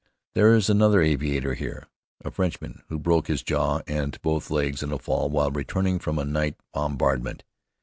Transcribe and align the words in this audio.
There 0.33 0.55
is 0.55 0.67
another 0.67 1.03
aviator 1.03 1.53
here, 1.53 1.87
a 2.25 2.31
Frenchman, 2.31 2.81
who 2.87 2.97
broke 2.97 3.27
his 3.27 3.43
jaw 3.43 3.81
and 3.85 4.19
both 4.23 4.49
legs 4.49 4.81
in 4.81 4.91
a 4.91 4.97
fall 4.97 5.29
while 5.29 5.51
returning 5.51 5.99
from 5.99 6.17
a 6.17 6.25
night 6.25 6.55
bombardment. 6.73 7.43